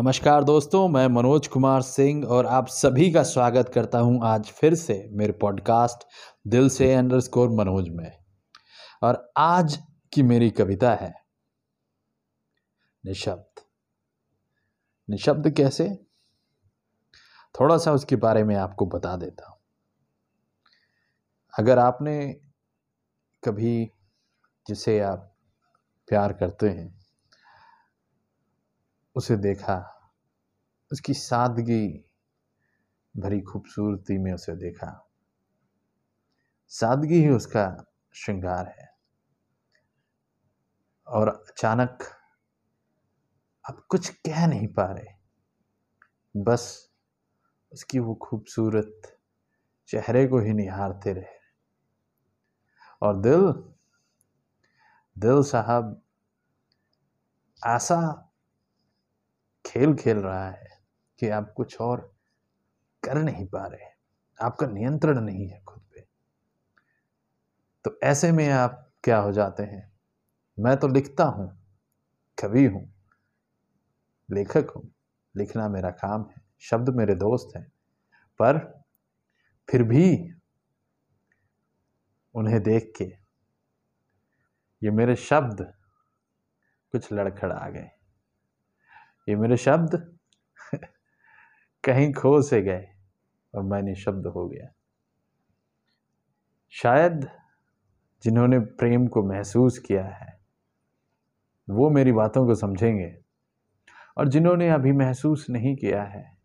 नमस्कार 0.00 0.44
दोस्तों, 0.44 0.88
मैं 0.88 1.06
मनोज 1.06 1.48
कुमार 1.48 1.82
सिंह 1.82 2.26
और 2.26 2.46
आप 2.46 2.66
सभी 2.66 3.12
का 3.12 3.22
स्वागत 3.22 3.68
करता 3.68 3.98
हूँ 3.98 4.20
आज 4.24 4.46
फिर 4.50 4.74
से 4.74 5.08
मेरे 5.12 5.32
पॉडकास्ट 5.32 6.06
दिल 6.46 6.68
से 6.68 6.94
अंडरस्कोर 6.94 7.50
मनोज 7.50 7.88
में। 7.88 8.24
और 9.02 9.32
आज 9.36 9.78
की 10.12 10.22
मेरी 10.22 10.50
कविता 10.50 10.94
है, 10.94 11.14
निशब्द। 13.06 13.60
निशब्द 15.10 15.50
कैसे? 15.50 16.06
थोड़ा 17.60 17.78
सा 17.78 17.92
उसके 17.92 18.16
बारे 18.16 18.44
में 18.44 18.56
आपको 18.56 18.86
बता 18.86 19.16
देता 19.16 19.50
हूँ। 19.50 19.58
अगर 21.58 21.78
आपने 21.78 22.40
कभी 23.44 23.90
जिसे 24.68 25.00
आप 25.00 25.36
प्यार 26.08 26.32
करते 26.32 26.68
हैं 26.68 26.99
उसे 29.14 29.36
देखा। 29.36 29.96
उसकी 30.92 31.14
सादगी 31.14 32.04
भरी 33.16 33.40
खूबसूरती 33.40 34.18
में 34.18 34.32
उसे 34.32 34.56
देखा। 34.56 35.10
सादगी 36.68 37.14
ही 37.14 37.28
उसका 37.28 37.92
श्रृंगार 38.14 38.68
है। 38.68 38.96
और 41.06 41.28
अचानक 41.28 41.98
अब 43.68 43.86
कुछ 43.88 44.08
कह 44.08 44.46
नहीं 44.46 44.68
पा 44.68 44.84
रहे। 44.84 45.20
बस 46.36 46.90
उसकी 47.72 47.98
वो 47.98 48.14
खूबसूरत 48.14 49.18
चेहरे 49.88 50.26
को 50.26 50.38
ही 50.38 50.52
निहारते 50.52 51.12
रहे। 51.12 51.40
और 53.02 53.20
दिल 53.20 53.52
दिल 55.18 55.42
साहब 55.42 56.02
ऐसा 57.66 58.29
खेल 59.70 59.94
खेल 59.94 60.18
रहा 60.18 60.48
है 60.50 60.68
कि 61.18 61.28
आप 61.28 61.52
कुछ 61.56 61.80
और 61.80 62.00
कर 63.02 63.18
नहीं 63.18 63.46
पा 63.46 63.66
रहे 63.66 63.88
आपका 64.38 64.66
नियंत्रण 64.66 65.20
नहीं 65.20 65.48
है 65.48 65.60
खुद 65.60 65.82
पे। 65.94 66.00
तो 67.84 67.98
ऐसे 68.02 68.32
में 68.32 68.48
आप 68.50 68.92
क्या 69.04 69.18
हो 69.18 69.32
जाते 69.32 69.62
हैं? 69.62 69.92
मैं 70.58 70.76
तो 70.76 70.88
लिखता 70.88 71.24
हूँ, 71.24 71.48
कवि 72.38 72.64
हूँ, 72.66 72.94
लेखक 74.28 74.72
हूँ, 74.76 74.90
लिखना 75.36 75.68
मेरा 75.68 75.90
काम 75.90 76.28
है, 76.30 76.42
शब्द 76.60 76.88
मेरे 76.88 77.14
दोस्त 77.14 77.56
हैं। 77.56 77.66
पर 78.40 78.58
फिर 79.68 79.82
भी 79.82 80.34
उन्हें 82.34 82.62
देख 82.62 82.92
के 82.98 83.04
ये 84.82 84.90
मेरे 84.90 85.16
शब्द 85.16 85.62
कुछ 86.92 87.12
लड़खड़ा 87.12 87.68
गए। 87.70 87.90
ये 89.30 89.36
मेरे 89.36 89.56
शब्द 89.56 90.16
कहीं 91.84 92.12
खो 92.12 92.42
से 92.42 92.62
गए 92.62 92.88
और 93.54 93.62
मैं 93.62 93.82
निशब्द 93.82 94.26
हो 94.26 94.48
गया। 94.48 94.72
शायद 96.70 97.28
जिन्होंने 98.22 98.58
प्रेम 98.58 99.06
को 99.06 99.22
महसूस 99.22 99.78
किया 99.78 100.04
है, 100.04 100.40
वो 101.70 101.90
मेरी 101.90 102.12
बातों 102.12 102.46
को 102.46 102.54
समझेंगे 102.54 103.18
और 104.16 104.28
जिन्होंने 104.28 104.70
अभी 104.70 104.92
महसूस 104.92 105.46
नहीं 105.50 105.76
किया 105.76 106.02
है, 106.02 106.36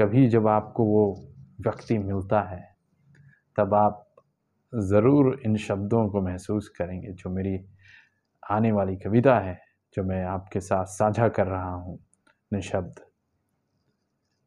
कभी 0.00 0.28
जब 0.28 0.48
आपको 0.48 0.84
वो 0.84 1.32
व्यक्ति 1.60 1.98
मिलता 1.98 2.40
है, 2.40 2.76
तब 3.56 3.74
आप 3.74 4.16
ज़रूर 4.74 5.40
इन 5.44 5.56
शब्दों 5.56 6.08
को 6.08 6.20
महसूस 6.20 6.68
करेंगे 6.68 7.12
जो 7.12 7.30
मेरी 7.30 7.66
आने 8.50 8.72
वाली 8.72 8.96
कविता 8.96 9.38
है। 9.40 9.65
जो 9.96 10.02
मैं 10.02 10.24
आपके 10.24 10.60
साथ 10.60 10.86
साझा 10.86 11.28
कर 11.28 11.46
रहा 11.46 11.74
हूँ, 11.74 12.06
निशब्द। 12.52 13.00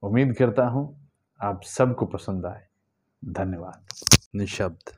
उम्मीद 0.03 0.35
करता 0.37 0.65
हूँ 0.67 1.09
आप 1.43 1.61
सबको 1.63 2.05
पसंद 2.05 2.45
आए। 2.45 2.67
धन्यवाद। 3.25 3.85
निशब्द। 4.35 4.91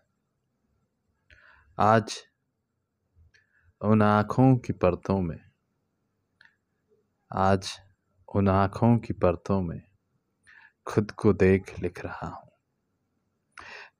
आज 1.79 2.17
उन 3.81 4.01
आँखों 4.01 4.57
की 4.57 4.73
परतों 4.73 5.21
में, 5.21 5.39
आज 7.31 7.79
उन 8.35 8.49
आँखों 8.49 8.97
की 8.97 9.13
परतों 9.13 9.61
में 9.61 9.81
खुद 10.85 11.11
को 11.11 11.33
देख 11.33 11.79
लिख 11.79 12.05
रहा 12.05 12.27
हूँ। 12.27 12.51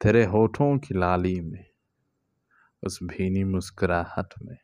तेरे 0.01 0.25
होठों 0.25 0.78
की 0.78 1.00
लाली 1.00 1.41
में, 1.41 1.66
उस 2.83 3.00
भीनी 3.03 3.44
मुस्कुराहट 3.44 4.33
में 4.41 4.57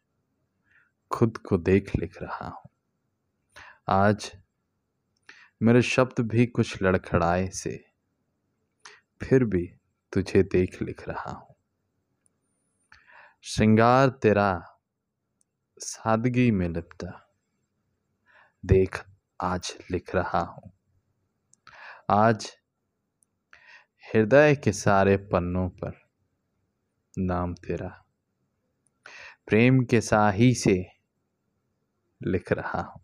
खुद 1.11 1.37
को 1.39 1.57
देख 1.57 1.95
लिख 1.95 2.21
रहा 2.21 2.47
हूँ। 2.47 2.69
आज 3.89 4.31
मेरे 5.61 5.81
शब्द 5.81 6.19
भी 6.21 6.45
कुछ 6.45 6.81
लड़खड़ाए 6.83 7.47
से, 7.49 7.77
फिर 9.21 9.43
भी 9.43 9.65
तुझे 10.13 10.41
देख 10.43 10.81
लिख 10.81 11.07
रहा 11.09 11.31
हूँ। 11.31 11.55
श्रृंगार 13.45 14.09
तेरा 14.21 14.49
सादगी 15.77 16.49
में 16.51 16.67
लिपटा, 16.69 17.11
देख 18.63 19.03
आज 19.39 19.73
लिख 19.91 20.13
रहा 20.15 20.39
हूँ। 20.41 20.71
आज 22.11 22.51
हृदय 24.05 24.55
के 24.55 24.71
सारे 24.73 25.15
पन्नों 25.31 25.67
पर 25.69 25.99
नाम 27.15 27.53
तेरा, 27.55 27.89
प्रेम 29.47 29.83
के 29.83 30.01
साही 30.01 30.53
से 30.55 30.75
लिख 32.21 32.51
रहा 32.51 32.81
हूँ। 32.81 33.01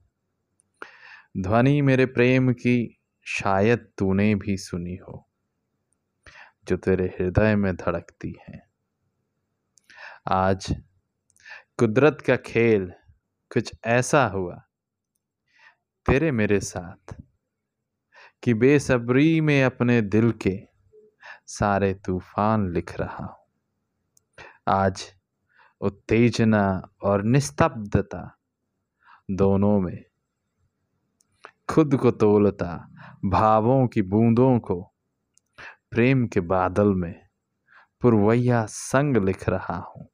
ध्वनि 1.37 1.81
मेरे 1.81 2.05
प्रेम 2.05 2.53
की 2.53 2.99
शायद 3.21 3.87
तूने 3.97 4.35
भी 4.35 4.57
सुनी 4.57 4.95
हो, 4.95 5.29
जो 6.67 6.77
तेरे 6.77 7.05
हृदय 7.05 7.55
में 7.55 7.75
धड़कती 7.75 8.33
है। 8.49 8.69
आज 10.31 10.75
कुदरत 11.79 12.21
का 12.21 12.35
खेल 12.35 12.93
कुछ 13.51 13.73
ऐसा 13.85 14.25
हुआ, 14.27 14.55
तेरे 16.05 16.31
मेरे 16.31 16.59
साथ, 16.59 17.15
कि 18.43 18.53
बेसब्री 18.53 19.41
में 19.41 19.63
अपने 19.63 20.01
दिल 20.01 20.31
के 20.31 20.59
सारे 21.47 21.93
तूफ़ान 21.93 22.71
लिख 22.73 22.99
रहा 22.99 23.25
हूँ। 23.25 23.45
आज 24.67 25.13
उत्तेजना 25.81 26.89
और 27.01 27.23
निस्तब्धता 27.23 28.42
दोनों 29.35 29.79
में। 29.79 30.03
खुद 31.69 31.95
को 31.95 32.11
तोलता, 32.11 32.89
भावों 33.25 33.87
की 33.87 34.01
बूंदों 34.01 34.59
को, 34.59 34.93
प्रेम 35.91 36.27
के 36.27 36.39
बादल 36.39 36.93
में, 36.93 37.27
पुरवैया 38.01 38.65
संग 38.65 39.17
लिख 39.17 39.49
रहा 39.49 39.77
हूँ। 39.77 40.07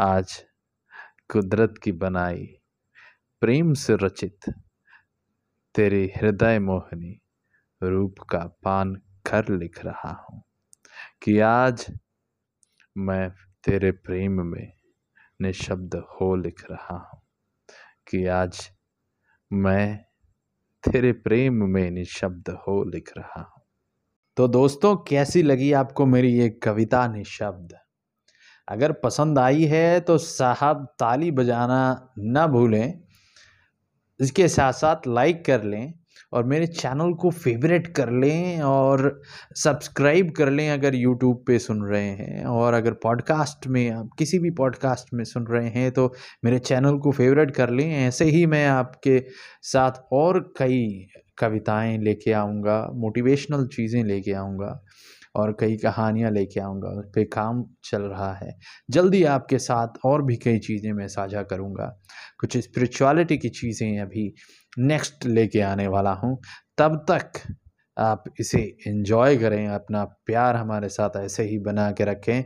आज 0.00 0.44
कुदरत 1.30 1.74
की 1.82 1.92
बनाई, 1.92 2.46
प्रेम 3.40 3.74
से 3.74 3.96
रचित, 3.96 4.54
तेरे 5.74 6.12
हृदय 6.16 6.58
मोहनी 6.58 7.20
रूप 7.82 8.14
का 8.18 8.38
पान 8.38 8.94
कर 9.26 9.48
लिख 9.48 9.84
रहा 9.84 10.26
हूँ 10.30 10.42
कि 11.22 11.38
आज 11.38 11.86
मैं 12.96 13.30
तेरे 13.64 13.90
प्रेम 13.90 14.42
में 14.42 14.72
निशब्द 15.42 15.94
हो 15.94 16.36
लिख 16.36 16.70
रहा 16.70 17.10
हूँ। 17.14 17.27
कि 18.08 18.26
आज 18.26 18.70
मैं 19.52 20.04
तेरे 20.92 21.12
प्रेम 21.12 21.54
में 21.54 21.90
निशब्द 21.90 22.50
हो 22.50 22.84
लिख 22.84 23.12
रहा 23.18 23.40
हूँ। 23.40 23.62
तो 24.36 24.48
दोस्तों, 24.48 24.96
कैसी 24.96 25.42
लगी 25.42 25.72
आपको 25.72 26.06
मेरी 26.06 26.28
ये 26.28 26.48
कविता 26.48 27.08
निशब्द? 27.08 27.78
अगर 28.68 28.92
पसंद 28.92 29.38
आई 29.38 29.64
है 29.64 30.00
तो 30.00 30.18
साहब 30.18 30.94
ताली 30.98 31.30
बजाना 31.30 32.12
ना 32.18 32.46
भूलें। 32.46 33.00
इसके 34.20 34.48
साथ 34.48 34.72
साथ 34.72 34.96
लाइक 35.06 35.44
कर 35.44 35.62
लें। 35.62 35.97
और 36.32 36.44
मेरे 36.44 36.66
चैनल 36.66 37.12
को 37.12 37.30
फेवरेट 37.30 37.86
कर 37.86 38.10
लें 38.12 38.60
और 38.60 39.20
सब्सक्राइब 39.56 40.30
कर 40.30 40.50
लें 40.50 40.68
अगर 40.70 40.94
यूट्यूब 40.94 41.42
पे 41.46 41.58
सुन 41.58 41.82
रहे 41.84 42.08
हैं 42.08 42.44
और 42.44 42.74
अगर 42.74 42.92
पॉडकास्ट 43.02 43.66
में 43.66 43.90
आप 43.90 44.10
किसी 44.18 44.38
भी 44.38 44.50
पॉडकास्ट 44.50 45.14
में 45.14 45.24
सुन 45.24 45.46
रहे 45.46 45.68
हैं 45.68 45.90
तो 45.92 46.12
मेरे 46.44 46.58
चैनल 46.58 46.98
को 46.98 47.12
फेवरेट 47.12 47.50
कर 47.50 47.70
लें। 47.70 47.90
ऐसे 47.96 48.24
ही 48.24 48.44
मैं 48.46 48.66
आपके 48.66 49.22
साथ 49.62 50.02
और 50.12 50.40
कई 50.58 51.08
कविताएँ 51.38 51.96
लेके 51.98 52.32
आऊँगा 52.32 52.80
मोटिवेशनल 52.94 53.66
चीज़ें 53.66 54.02
लेके 54.04 54.32
आऊँगा 54.32 54.78
और 55.36 55.56
कई 55.60 55.76
कहानियाँ 55.76 56.30
लेके 56.30 56.60
आऊँगा, 56.60 56.88
उस 56.90 57.06
पर 57.06 57.24
काम 57.24 57.64
चल 57.84 58.02
रहा 58.02 58.32
है। 58.34 58.56
जल्दी 58.90 59.22
आपके 59.24 59.58
साथ 59.58 59.98
और 60.04 60.24
भी 60.24 60.36
कई 60.36 60.58
चीज़ें 60.58 60.92
मैं 60.92 61.06
साझा 61.08 61.42
करूँगा। 61.42 61.86
कुछ 62.40 62.56
स्पिरिचुअलिटी 62.56 63.38
की 63.38 63.48
चीज़ें 63.48 64.00
अभी 64.00 64.32
नेक्स्ट 64.78 65.26
लेके 65.26 65.60
आने 65.60 65.86
वाला 65.86 66.12
हूँ। 66.12 66.38
तब 66.78 67.06
तक 67.10 67.32
आप 67.98 68.24
इसे 68.40 68.76
इन्जॉय 68.86 69.36
करें, 69.36 69.68
अपना 69.68 70.04
प्यार 70.04 70.56
हमारे 70.56 70.88
साथ 70.88 71.16
ऐसे 71.16 71.42
ही 71.44 71.58
बना 71.58 71.92
के 71.92 72.04
रखें। 72.04 72.44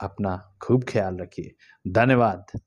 अपना 0.00 0.56
खूब 0.62 0.84
ख्याल 0.88 1.18
रखिए। 1.18 1.52
धन्यवाद। 1.88 2.62